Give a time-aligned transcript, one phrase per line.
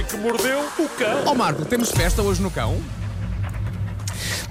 [0.00, 1.24] homem que mordeu o cão.
[1.26, 2.80] Ó Marco, temos festa hoje no cão?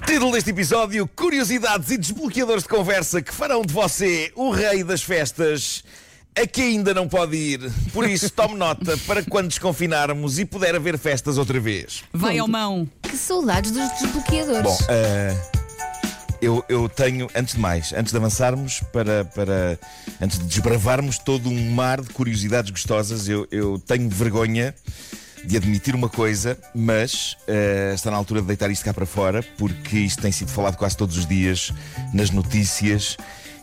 [0.06, 5.02] Título deste episódio: Curiosidades e desbloqueadores de conversa que farão de você o rei das
[5.02, 5.84] festas.
[6.40, 7.72] A que ainda não pode ir.
[7.92, 12.04] Por isso, tome nota para quando desconfinarmos e puder haver festas outra vez.
[12.12, 12.88] Vai ao mão.
[13.02, 14.62] Que saudades dos desbloqueadores.
[14.62, 15.36] Bom, eh,
[16.40, 19.78] eu, eu tenho, antes de mais, antes de avançarmos para, para.
[20.20, 24.72] Antes de desbravarmos todo um mar de curiosidades gostosas, eu, eu tenho vergonha
[25.44, 29.42] de admitir uma coisa, mas eh, está na altura de deitar isto cá para fora,
[29.58, 31.72] porque isto tem sido falado quase todos os dias
[32.12, 33.16] nas notícias.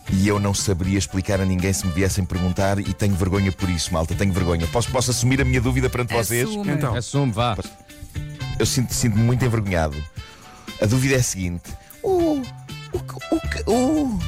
[0.09, 3.69] E eu não saberia explicar a ninguém se me viessem perguntar, e tenho vergonha por
[3.69, 4.15] isso, malta.
[4.15, 4.65] Tenho vergonha.
[4.67, 6.47] Posso, posso assumir a minha dúvida perante vocês?
[6.47, 6.71] Assume.
[6.71, 6.95] Então.
[6.95, 7.57] Assume, vá.
[8.57, 10.01] Eu sinto- sinto-me muito envergonhado.
[10.81, 11.71] A dúvida é a seguinte:
[12.01, 12.41] o.
[12.41, 12.47] O.
[13.67, 14.19] O.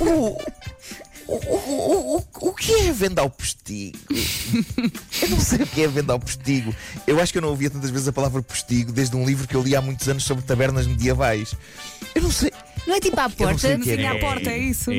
[0.00, 0.30] O.
[0.30, 0.36] O.
[1.28, 3.98] O, o, o, o que é venda ao postigo?
[5.22, 6.74] Eu não sei o que é venda ao postigo.
[7.06, 9.54] Eu acho que eu não ouvia tantas vezes a palavra postigo desde um livro que
[9.56, 11.54] eu li há muitos anos sobre tabernas medievais.
[12.14, 12.52] Eu não sei.
[12.86, 13.90] Não é tipo à Eu não sei porta?
[13.90, 13.96] é.
[13.96, 14.90] Sim, à porta, é isso.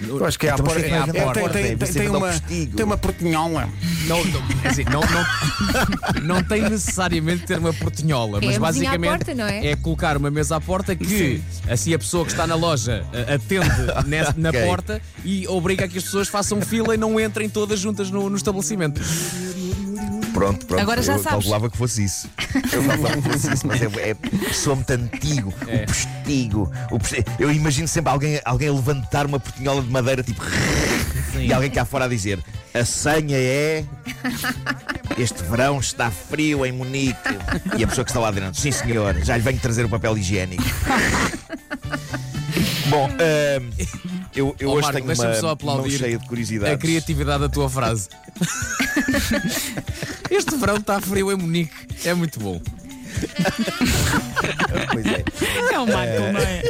[0.00, 0.80] Eu acho que é à Então, porta.
[0.80, 1.48] é que vai é- tem- porta?
[1.50, 2.32] tem- tem- Tem uma
[2.76, 3.68] tem uma portinhola.
[4.06, 9.10] Não, não, é assim, não, não, não tem necessariamente ter uma portinhola, É mas basicamente
[9.10, 9.76] porta, não é?
[9.76, 13.70] colocar uma mesa à porta que assim a pessoa que está na loja eh, atende
[14.08, 14.64] nessa- na Ok.
[14.66, 18.28] porta e obriga a que as pessoas façam fila e não entrem todas juntas no,
[18.28, 19.00] no estabelecimento.
[20.32, 20.80] Pronto, pronto.
[20.80, 21.30] Agora já eu sabes.
[21.30, 22.28] calculava que fosse isso.
[22.72, 24.16] Eu calculava que fosse isso, mas é, é
[24.52, 25.52] sou muito antigo.
[25.68, 25.82] É.
[25.82, 26.72] O postigo.
[26.90, 27.24] O postigo.
[27.38, 30.42] Eu imagino sempre alguém, alguém a levantar uma portinhola de madeira, tipo.
[31.40, 32.38] E alguém cá fora a dizer:
[32.74, 33.84] a senha é.
[35.18, 37.18] Este verão está frio em Munique.
[37.76, 40.16] E a pessoa que está lá dentro: sim, senhor, já lhe venho trazer o papel
[40.16, 40.62] higiênico.
[42.88, 43.70] Bom, ahm,
[44.34, 46.74] eu, eu Ó, hoje Marco, tenho uma só mão aplaudir cheia de curiosidades.
[46.74, 48.08] A criatividade da tua frase.
[50.30, 51.74] Este verão está frio em Munique.
[52.04, 52.60] É muito bom.
[54.92, 55.24] Pois é.
[55.72, 56.62] É o Marco, não é?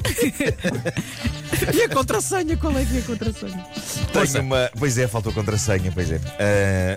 [1.75, 2.57] E a contrassenha?
[2.57, 3.67] Qual é que é a contrassenha?
[4.13, 4.71] Tenho uma...
[4.79, 6.21] Pois é, faltou contrassenha, pois é.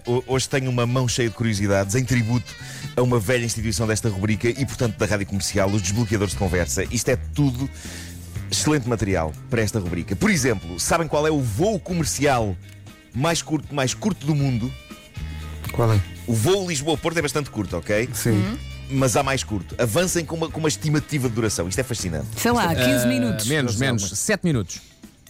[0.07, 2.53] Ho- hoje tenho uma mão cheia de curiosidades em tributo
[2.95, 6.83] a uma velha instituição desta rubrica e, portanto, da rádio comercial, os desbloqueadores de conversa.
[6.91, 7.69] Isto é tudo
[8.49, 10.15] excelente material para esta rubrica.
[10.15, 12.55] Por exemplo, sabem qual é o voo comercial
[13.13, 14.71] mais curto, mais curto do mundo?
[15.71, 15.99] Qual é?
[16.27, 18.09] O voo Lisboa-Porto é bastante curto, ok?
[18.13, 18.57] Sim.
[18.89, 19.75] Mas há mais curto.
[19.81, 21.67] Avancem com uma, com uma estimativa de duração.
[21.67, 22.27] Isto é fascinante.
[22.37, 23.47] Sei lá, 15 Ah, minutos.
[23.47, 24.09] Menos, menos.
[24.11, 24.79] 7 minutos.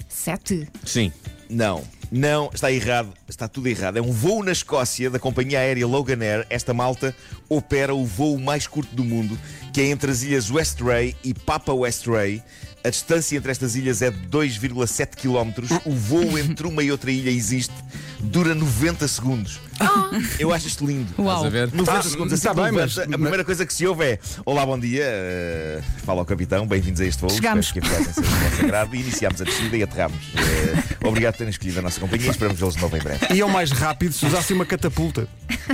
[0.10, 0.68] Sete?
[0.86, 1.12] Sim.
[1.50, 3.98] Não, não, está errado, está tudo errado.
[3.98, 6.46] É um voo na Escócia da companhia aérea Logan Air.
[6.50, 7.16] Esta malta
[7.48, 9.38] opera o voo mais curto do mundo,
[9.72, 12.42] que é entre as ilhas West Ray e Papa West Ray.
[12.84, 15.64] A distância entre estas ilhas é de 2,7 km.
[15.86, 17.74] O voo entre uma e outra ilha existe,
[18.20, 19.60] dura 90 segundos.
[20.40, 21.14] Eu acho isto lindo.
[21.18, 21.28] Uau.
[21.38, 21.74] Estás a ver?
[21.74, 24.66] 90 Ah, segundos assim tá bem, mas- a primeira coisa que se ouve é Olá,
[24.66, 27.30] bom dia, eh, fala ao capitão, bem-vindos a este voo.
[27.30, 27.66] Chegamos.
[27.68, 30.18] Espero que a viagem seja do vosso agrado e iniciámos a descida e aterramos.
[30.36, 33.34] Eh, obrigado por terem escolhido a nossa companhia e esperamos vê-los de novo em breve.
[33.34, 35.28] E é o mais rápido se usasse uma catapulta.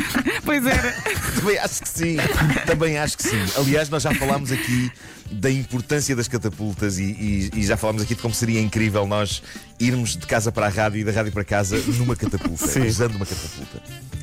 [0.43, 0.91] Pois era.
[1.35, 2.17] Também acho que sim,
[2.65, 3.37] também acho que sim.
[3.55, 4.91] Aliás, nós já falámos aqui
[5.31, 9.41] da importância das catapultas e, e- e já falámos aqui de como seria incrível nós
[9.81, 12.85] irmos de casa para a rádio e da rádio para casa numa catapulta, Sim.
[12.85, 13.81] usando uma catapulta.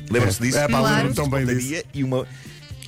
[0.09, 0.57] Lembram-se disso?
[0.57, 1.13] É, pá, Claro.
[1.13, 1.83] tão bem disso.
[1.93, 2.27] E uma,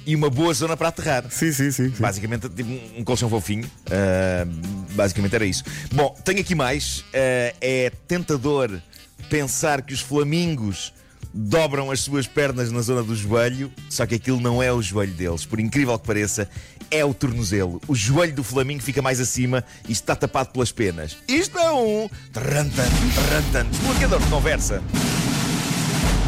[0.05, 1.25] e uma boa zona para aterrar.
[1.29, 1.89] Sim, sim, sim.
[1.93, 2.01] sim.
[2.01, 3.69] Basicamente, tipo um colchão fofinho.
[3.89, 4.47] Ah,
[4.91, 5.63] basicamente era isso.
[5.93, 7.03] Bom, tenho aqui mais.
[7.13, 8.81] Ah, é tentador
[9.29, 10.93] pensar que os flamingos
[11.33, 15.13] dobram as suas pernas na zona do joelho, só que aquilo não é o joelho
[15.13, 15.45] deles.
[15.45, 16.49] Por incrível que pareça,
[16.89, 17.81] é o tornozelo.
[17.87, 21.17] O joelho do flamingo fica mais acima e está tapado pelas penas.
[21.27, 22.09] Isto é um.
[22.33, 22.89] Trantan,
[23.29, 23.65] trantan.
[23.69, 24.83] Desbloqueador de conversa.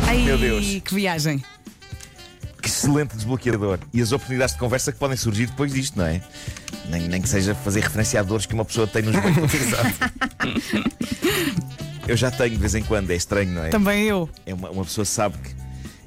[0.08, 0.66] Ai, Meu Deus.
[0.84, 1.44] que viagem.
[2.62, 3.80] Que excelente desbloqueador.
[3.94, 6.22] E as oportunidades de conversa que podem surgir depois disto, não é?
[6.90, 9.52] Nem, nem que seja fazer referência a dores que uma pessoa tem nos joelhos.
[12.08, 13.70] Eu já tenho de vez em quando, é estranho, não é?
[13.70, 14.30] Também eu.
[14.46, 15.56] É uma, uma pessoa sabe que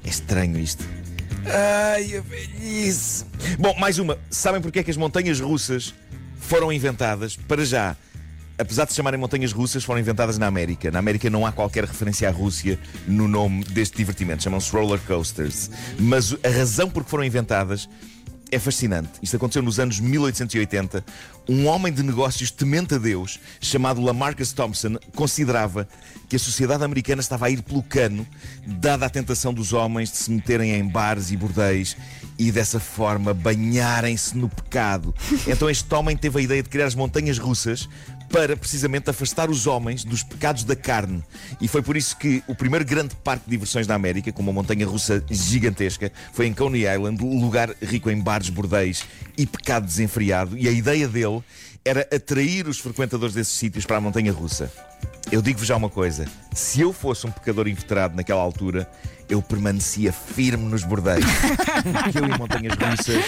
[0.05, 0.85] é estranho isto.
[1.45, 3.25] Ai, a velhice.
[3.57, 4.17] Bom, mais uma.
[4.29, 5.93] Sabem porque é que as montanhas russas
[6.39, 7.35] foram inventadas?
[7.35, 7.95] Para já.
[8.59, 10.89] Apesar de se chamarem montanhas russas, foram inventadas na América.
[10.91, 14.43] Na América não há qualquer referência à Rússia no nome deste divertimento.
[14.43, 15.69] Chamam-se roller coasters.
[15.99, 17.87] Mas a razão por que foram inventadas
[18.51, 19.09] é fascinante.
[19.21, 21.03] Isto aconteceu nos anos 1880.
[21.49, 25.87] Um homem de negócios temente a Deus, chamado Lamarcus Thompson, considerava
[26.27, 28.27] que a sociedade americana estava a ir pelo cano,
[28.65, 31.95] dada a tentação dos homens de se meterem em bares e bordéis
[32.37, 35.13] e dessa forma banharem-se no pecado.
[35.47, 37.87] Então este homem teve a ideia de criar as montanhas russas
[38.29, 41.23] para precisamente afastar os homens dos pecados da carne.
[41.61, 44.53] E foi por isso que o primeiro grande parque de diversões da América, com uma
[44.53, 49.05] montanha russa gigantesca, foi em Coney Island, lugar rico em bares, bordéis
[49.37, 50.57] e pecado desenfreado.
[50.57, 51.41] E a ideia dele
[51.83, 54.71] era atrair os frequentadores desses sítios para a montanha russa.
[55.31, 58.89] Eu digo-vos já uma coisa: se eu fosse um pecador inveterado naquela altura,
[59.29, 61.25] eu permanecia firme nos bordeios.
[62.03, 63.25] Porque eu e montanhas russas,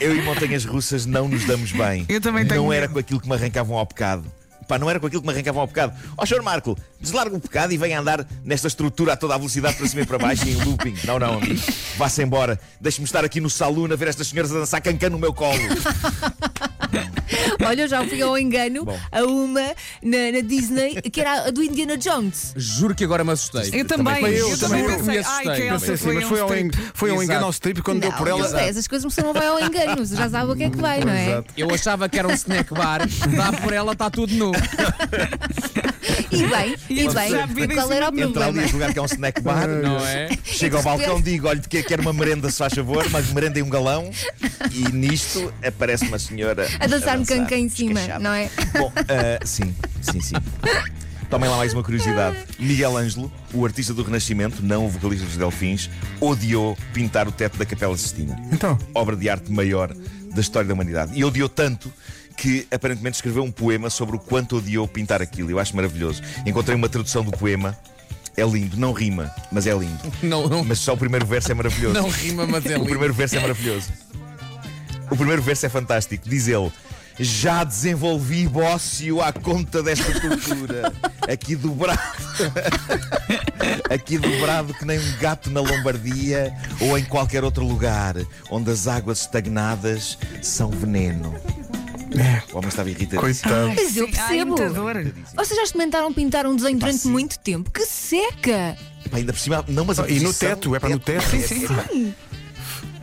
[0.00, 2.04] eu e montanhas russas não nos damos bem.
[2.08, 4.24] Eu também tenho Não era com aquilo que me arrancavam ao pecado.
[4.66, 5.92] Pá, não era com aquilo que me arrancavam ao pecado.
[6.16, 6.42] Ó, Sr.
[6.42, 10.02] Marco, deslarga o pecado e venha andar nesta estrutura a toda a velocidade para cima
[10.02, 10.94] e para baixo e em looping.
[11.04, 11.60] Não, não, amigo.
[11.96, 12.58] Vá-se embora.
[12.80, 15.58] Deixe-me estar aqui no saloon a ver estas senhoras a dançar cancan no meu colo.
[17.66, 18.98] Olha, eu já fui ao engano Bom.
[19.12, 19.60] a uma
[20.02, 22.52] na, na Disney, que era a do Indiana Jones.
[22.56, 23.70] Juro que agora me assustei.
[23.80, 24.88] Eu também, Também eu, eu, também eu.
[24.90, 25.04] pensei.
[25.04, 25.54] Me Ai, assustei.
[25.54, 26.66] que Elsa Pensei assim, foi mas um foi ao, strip.
[26.66, 28.48] en- foi ao engano ao strip quando deu não, por ela.
[28.48, 30.76] sei, essas coisas pessoa não vai ao engano, você já sabe o que é que
[30.78, 31.26] vai, não é?
[31.30, 31.54] Exato.
[31.56, 33.00] Eu achava que era um snack bar,
[33.36, 34.52] dá por ela, está tudo nu.
[36.30, 38.52] E bem, e bem, qual era o Entra ali problema?
[38.52, 39.68] nesse lugar que é um snack bar.
[39.68, 40.28] Não é?
[40.44, 43.62] Chega ao balcão, digo, olha, que quer uma merenda, se faz favor, mas merenda em
[43.62, 44.10] um galão.
[44.72, 48.50] E nisto aparece uma senhora A dançar no cancan em cima, não é?
[48.76, 50.34] Bom, ah, sim, sim, sim.
[51.28, 52.36] Tomem lá mais uma curiosidade.
[52.58, 55.88] Miguel Ângelo, o artista do Renascimento, não o vocalista dos Delfins,
[56.20, 58.36] odiou pintar o teto da Capela Sistina.
[58.52, 59.94] Então, Obra de arte maior
[60.34, 61.12] da história da humanidade.
[61.14, 61.92] E odiou tanto
[62.40, 65.50] que aparentemente escreveu um poema sobre o quanto odiou pintar aquilo.
[65.50, 66.22] Eu acho maravilhoso.
[66.46, 67.76] Encontrei uma tradução do poema.
[68.36, 70.00] É lindo, não rima, mas é lindo.
[70.22, 71.94] Não, não, Mas só o primeiro verso é maravilhoso.
[71.94, 72.88] não rima, mas é O lindo.
[72.88, 73.88] primeiro verso é maravilhoso.
[75.10, 76.26] O primeiro verso é fantástico.
[76.28, 76.72] Diz ele:
[77.18, 80.90] Já desenvolvi bócio à conta desta cultura.
[81.30, 82.00] Aqui dobrado.
[83.90, 88.14] Aqui dobrado que nem um gato na Lombardia ou em qualquer outro lugar
[88.50, 91.34] onde as águas estagnadas são veneno.
[92.52, 93.20] O homem estava irritado.
[93.22, 93.68] coitado.
[93.74, 94.56] Mas eu Sim, ai, percebo.
[95.36, 97.10] Vocês já experimentaram pintar um desenho durante sim.
[97.10, 97.70] muito tempo?
[97.70, 98.76] Que seca!
[99.10, 101.24] Pá, ainda por cima, não, mas a E no posição teto, é para no teto.
[101.34, 102.30] é- é-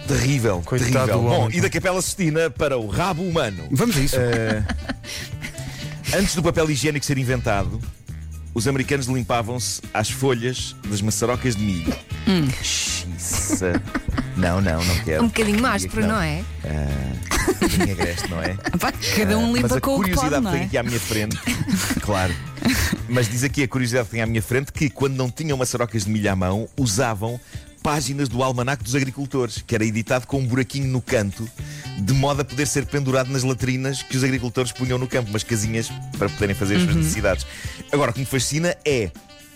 [0.08, 1.18] Terrível, Coitado terrível.
[1.18, 1.58] do Bom, homem.
[1.58, 3.68] e da Capela Sistina para o rabo humano.
[3.72, 4.16] Vamos a isso.
[4.18, 4.64] Eh,
[6.16, 7.80] antes do papel higiênico ser inventado,
[8.54, 11.94] os americanos limpavam-se às folhas das maçarocas de milho.
[12.64, 13.82] Xiça.
[14.38, 15.24] Não, não, não quero.
[15.24, 16.42] Um bocadinho áspero, não é?
[16.64, 18.54] Um bocadinho agreste, não é?
[18.80, 20.66] Pá, Cada um Mas limpa a com o que curiosidade pode, não que tem é?
[20.68, 21.38] aqui à minha frente,
[22.02, 22.34] claro.
[23.08, 26.06] Mas diz aqui a curiosidade que tem à minha frente que quando não tinham maçarocas
[26.06, 27.40] de milho à mão, usavam
[27.82, 31.50] páginas do Almanac dos Agricultores, que era editado com um buraquinho no canto,
[31.98, 35.44] de modo a poder ser pendurado nas latrinas que os agricultores punham no campo, umas
[35.44, 37.46] casinhas para poderem fazer as suas necessidades.
[37.92, 39.10] Agora, o que me fascina é.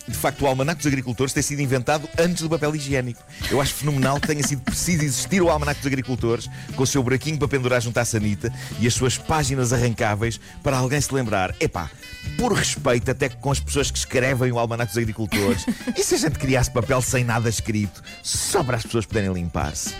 [0.06, 3.22] De facto, o Almanac dos Agricultores ter sido inventado antes do papel higiênico.
[3.50, 7.02] Eu acho fenomenal que tenha sido preciso existir o Almanac dos Agricultores, com o seu
[7.02, 11.54] buraquinho para pendurar junto à sanita e as suas páginas arrancáveis, para alguém se lembrar:
[11.60, 11.90] epá,
[12.36, 15.64] por respeito até com as pessoas que escrevem o Almanac dos Agricultores,
[15.96, 19.94] e se a gente criasse papel sem nada escrito, só para as pessoas poderem limpar-se?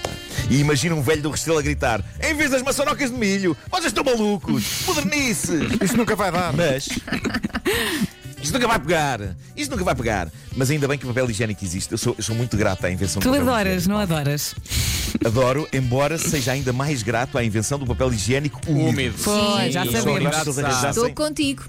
[0.51, 3.87] E imagina um velho do Restelo a gritar: em vez das maçarocas de milho, vocês
[3.87, 5.81] estão malucos, modernices!
[5.81, 6.53] Isso nunca vai dar.
[6.53, 6.89] Mas.
[8.43, 9.21] Isto nunca vai pegar!
[9.57, 10.29] Isto nunca vai pegar!
[10.57, 11.93] Mas ainda bem que o papel higiênico existe.
[11.93, 13.89] Eu sou, eu sou muito grato à invenção Tu do papel adoras, higiênico.
[13.91, 14.55] não adoras?
[15.25, 19.15] Adoro, embora seja ainda mais grato à invenção do papel higiênico úmido.
[19.23, 20.37] Pois, já sabemos.
[20.89, 21.65] Estou contigo.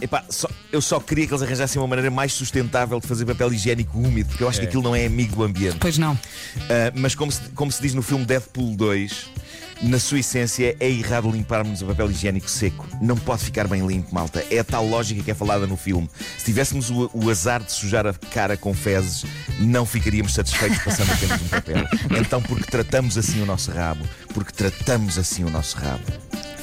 [0.00, 3.52] Epá, só- eu só queria que eles arranjassem uma maneira mais sustentável de fazer papel
[3.52, 5.76] higiênico úmido, porque eu acho que aquilo não é amigo do ambiente.
[5.78, 6.18] Pois não.
[6.68, 9.26] Ah, mas como se, como se diz no filme Deadpool 2,
[9.80, 12.86] na sua essência é errado limparmos o papel higiênico seco.
[13.00, 14.44] Não pode ficar bem limpo, malta.
[14.50, 16.08] É a tal lógica que é falada no filme.
[16.38, 19.24] Se tivéssemos o, o azar de sujar a cara com fezes,
[19.58, 21.84] não ficaríamos satisfeitos passando apenas um papel.
[22.20, 26.02] Então, porque tratamos assim o nosso rabo, porque tratamos assim o nosso rabo.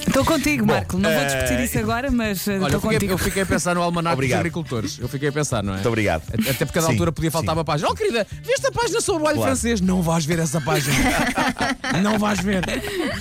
[0.07, 0.97] Estou contigo, Marco.
[0.97, 3.13] Não vou eh, discutir isso agora, mas eh, Olha, eu estou fiquei, contigo.
[3.13, 4.97] eu fiquei a pensar no almanac dos agricultores.
[4.97, 5.75] Eu fiquei a pensar, não é?
[5.75, 6.23] Muito obrigado.
[6.33, 7.59] Até porque a cada Sim, altura podia faltar sim.
[7.59, 7.89] uma página.
[7.91, 9.51] Oh, querida, viste a página sobre o alho Claro.
[9.51, 9.81] francês?
[9.81, 10.95] Não vais ver essa página.
[12.01, 12.63] não vais ver.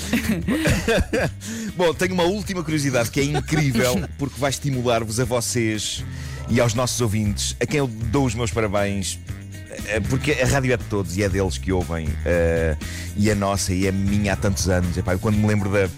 [1.76, 6.04] Bom, tenho uma última curiosidade que é incrível porque vai estimular-vos a vocês
[6.48, 9.18] e aos nossos ouvintes, a quem eu dou os meus parabéns.
[9.86, 12.76] eh, Porque a rádio é de todos e é deles que ouvem, eh,
[13.16, 14.96] e a nossa e a minha há tantos anos.
[14.96, 15.88] Epá, eu quando me lembro da-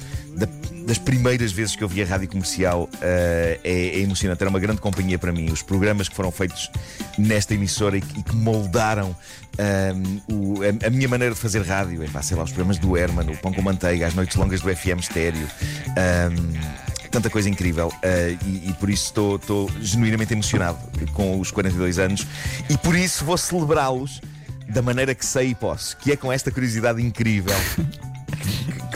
[0.91, 4.43] das primeiras vezes que eu vi a rádio comercial, eh, é, é emocionante.
[4.43, 5.49] Era uma grande companhia para mim.
[5.53, 6.69] Os programas que foram feitos
[7.17, 9.15] nesta emissora e, que- moldaram
[9.57, 12.03] ahm, o- a, a minha maneira de fazer rádio.
[12.03, 14.69] Epá, sei lá, os programas do Herman, o Pão com Manteiga, as noites longas do
[14.75, 15.47] FM Estéreo.
[15.91, 16.59] ahm,
[17.13, 19.07] tanta coisa incrível ah, e, e por isso
[19.39, 20.79] estou, genuinamente emocionado
[21.13, 22.27] com os 42 anos
[22.69, 24.21] e por isso vou celebrá-los
[24.69, 27.55] da maneira que sei e posso, que é com esta curiosidade incrível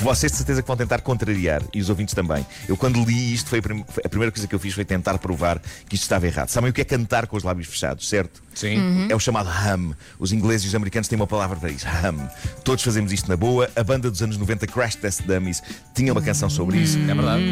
[0.05, 2.47] vocês de certeza que vão tentar contrariar e os ouvintes também.
[2.69, 5.17] Eu, quando li isto, foi a, prim- a primeira coisa que eu fiz foi tentar
[5.19, 5.59] provar
[5.89, 6.49] que isto estava errado.
[6.51, 8.43] Sabem o que é cantar com os lábios fechados, certo?
[8.55, 9.09] Sim.
[9.11, 9.95] É o chamado hum.
[10.19, 11.87] Os ingleses e os americanos têm uma palavra para isso.
[11.87, 12.29] Hum.
[12.63, 13.69] Todos fazemos isto na boa.
[13.75, 15.63] A banda dos anos 90, Crash Test Dummies,
[15.95, 16.99] tinha uma canção sobre isso.
[16.99, 17.43] É verdade.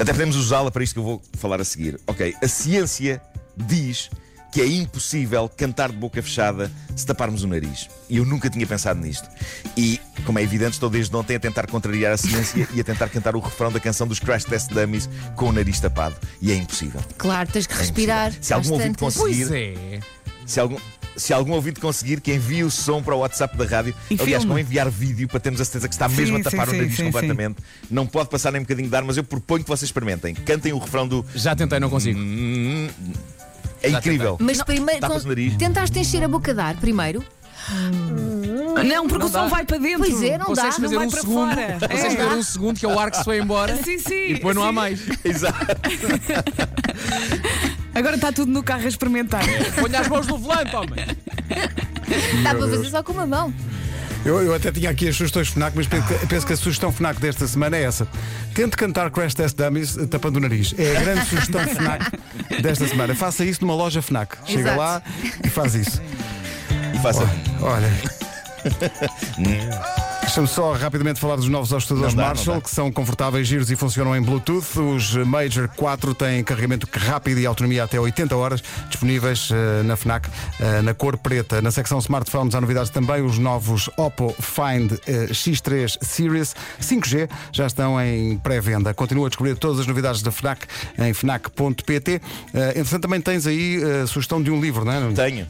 [0.00, 1.98] Até podemos usá-la para isto que eu vou falar a seguir.
[2.06, 3.20] Ok, a ciência
[3.56, 4.10] diz
[4.56, 7.90] que é impossível cantar de boca fechada se taparmos o nariz.
[8.08, 9.28] E eu nunca tinha pensado nisto.
[9.76, 13.10] E, como é evidente, estou desde ontem a tentar contrariar a ciência e a tentar
[13.10, 16.16] cantar o refrão da canção dos Crash Test Dummies com o nariz tapado.
[16.40, 17.02] E é impossível.
[17.18, 18.32] Claro, tens que É respirar.
[18.40, 20.00] Se algum ouvinte conseguir- Pois é.
[20.46, 20.78] Se algum,
[21.16, 23.94] se algum ouvinte conseguir, que envie o som para o WhatsApp da rádio.
[24.10, 24.54] E Aliás, filme.
[24.54, 26.70] com enviar vídeo para termos a certeza que está Sim, mesmo a sim, tapar o
[26.70, 27.56] sim, nariz sim, completamente.
[27.90, 30.34] Não pode passar nem um bocadinho de ar, mas eu proponho que vocês experimentem.
[30.34, 31.26] Cantem o refrão do.
[31.34, 32.18] Já tentei, não consigo.
[33.86, 34.36] É Já incrível.
[34.40, 35.00] Mas primeiro.
[35.00, 35.56] Tapas o nariz.
[35.56, 37.24] Tentaste encher a boca de ar primeiro?
[38.86, 39.98] Não, porque Não o som vai para dentro.
[39.98, 40.62] Pois é, não dá.
[40.62, 41.48] Consegues não fazer vai um para segundo.
[41.54, 41.78] fora.
[41.80, 42.16] Consegues É.
[42.16, 43.76] fazer um segundo que é o ar que se foi embora.
[43.82, 44.14] Sim, sim.
[44.28, 44.72] E depois não há sim.
[44.74, 45.00] mais.
[45.24, 45.66] Exato.
[47.94, 49.42] Agora está tudo no carro a experimentar.
[49.80, 51.06] Ponha as mãos no volante, homem.
[52.42, 53.52] Dá para fazer só com uma mão.
[54.26, 56.90] Eu, eu até tinha aqui as sugestões FNAC, mas penso que, penso que a sugestão
[56.90, 58.08] FNAC desta semana é essa.
[58.52, 60.74] Tente cantar Crash Test Dummies eh, tapando o nariz.
[60.76, 62.10] É a grande sugestão FNAC
[62.60, 63.14] desta semana.
[63.14, 64.36] Faça isso numa loja FNAC.
[64.44, 64.78] Chega Exato.
[64.78, 65.02] lá
[65.44, 66.02] e faz isso.
[66.92, 67.22] E faça.
[67.60, 67.88] Olha.
[70.36, 74.14] Deixa-me só rapidamente falar dos novos ajustadores dá, Marshall, que são confortáveis, giros e funcionam
[74.14, 74.78] em Bluetooth.
[74.78, 80.28] Os Major 4 têm carregamento rápido e autonomia até 80 horas, disponíveis eh, na FNAC,
[80.60, 81.62] eh, na cor preta.
[81.62, 83.22] Na secção smartphones há novidades também.
[83.22, 88.92] Os novos Oppo Find eh, X3 Series 5G já estão em pré-venda.
[88.92, 90.66] Continua a descobrir todas as novidades da FNAC
[90.98, 92.20] em FNAC.pt.
[92.52, 95.12] Eh, entretanto, também tens aí a sugestão de um livro, não é?
[95.14, 95.46] Tenho.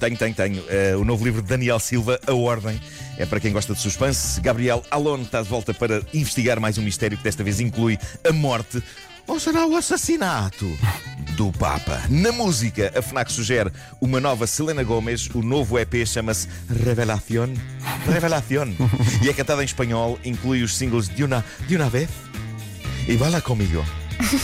[0.00, 0.64] Tenho, tenho, tenho.
[0.70, 2.80] Eh, o novo livro de Daniel Silva, A Ordem,
[3.18, 4.40] é para quem gosta de suspense.
[4.40, 8.32] Gabriel Alon está de volta para investigar mais um mistério que desta vez inclui a
[8.32, 8.82] morte.
[9.26, 10.66] Ou será o assassinato
[11.36, 12.00] do Papa?
[12.08, 15.28] Na música, a FNAC sugere uma nova Selena Gomez.
[15.34, 16.48] O novo EP chama-se
[16.82, 17.54] Revelación.
[18.06, 18.74] Revelación.
[19.22, 22.08] E é cantada em espanhol, inclui os singles De Una, de una Vez
[23.06, 23.84] e Bala Comigo.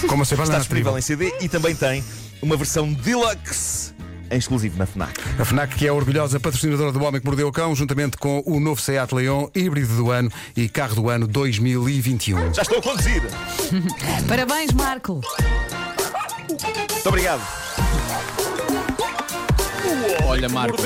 [0.06, 2.04] Como se Está disponível em CD e também tem
[2.42, 3.95] uma versão deluxe
[4.30, 5.20] em exclusivo na FNAC.
[5.38, 8.42] A FNAC, que é a orgulhosa patrocinadora do Homem que Mordeu o Cão, juntamente com
[8.46, 12.54] o novo Seat Leon, híbrido do ano e carro do ano 2021.
[12.54, 13.22] Já estou a conduzir.
[14.28, 15.20] Parabéns, Marco.
[16.48, 17.42] Muito obrigado.
[20.24, 20.82] Olha, Marco.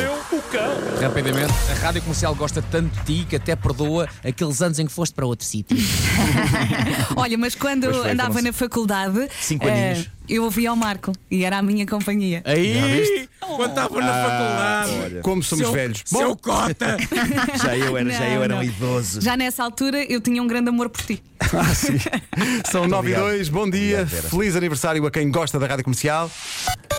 [1.01, 4.93] Rapidamente, a rádio comercial gosta tanto de ti que até perdoa aqueles anos em que
[4.93, 5.77] foste para outro sítio.
[7.17, 10.11] Olha, mas quando foi, andava na faculdade, cinco aninhos.
[10.29, 12.43] eu ouvia o Marco e era a minha companhia.
[12.45, 14.91] Aí, quando estava na faculdade.
[15.05, 16.03] Olha, Como somos Seu- velhos.
[16.05, 16.97] Seu cota!
[17.63, 18.65] já eu era, já eu era um não.
[18.65, 19.21] idoso.
[19.21, 21.23] Já nessa altura eu tinha um grande amor por ti.
[21.41, 21.99] Ah, sim.
[22.71, 23.23] São 9 e obrigado.
[23.31, 24.29] 2, bom dia, Obrigado, Vera.
[24.29, 26.31] feliz aniversário a quem gosta da rádio comercial.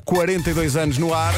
[0.05, 1.34] 42 anos no ar.